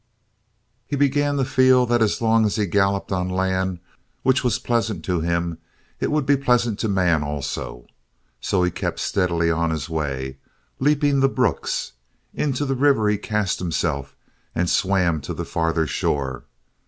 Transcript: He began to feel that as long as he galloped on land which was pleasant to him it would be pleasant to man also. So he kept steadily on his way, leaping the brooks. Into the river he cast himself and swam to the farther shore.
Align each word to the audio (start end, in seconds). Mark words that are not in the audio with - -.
He 0.87 0.95
began 0.95 1.37
to 1.37 1.45
feel 1.45 1.85
that 1.85 2.01
as 2.01 2.23
long 2.23 2.43
as 2.43 2.55
he 2.55 2.65
galloped 2.65 3.11
on 3.11 3.29
land 3.29 3.77
which 4.23 4.43
was 4.43 4.57
pleasant 4.57 5.05
to 5.05 5.19
him 5.19 5.59
it 5.99 6.09
would 6.09 6.25
be 6.25 6.35
pleasant 6.35 6.79
to 6.79 6.87
man 6.87 7.21
also. 7.21 7.85
So 8.39 8.63
he 8.63 8.71
kept 8.71 8.97
steadily 8.99 9.51
on 9.51 9.69
his 9.69 9.89
way, 9.89 10.39
leaping 10.79 11.19
the 11.19 11.29
brooks. 11.29 11.91
Into 12.33 12.65
the 12.65 12.73
river 12.73 13.09
he 13.09 13.19
cast 13.19 13.59
himself 13.59 14.15
and 14.55 14.67
swam 14.67 15.21
to 15.21 15.35
the 15.35 15.45
farther 15.45 15.85
shore. 15.85 16.45